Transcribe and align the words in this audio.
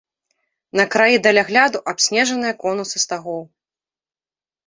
На 0.79 0.85
краі 0.93 1.17
далягляду 1.25 1.81
абснежаныя 1.91 2.53
конусы 2.63 2.97
стагоў. 3.05 3.39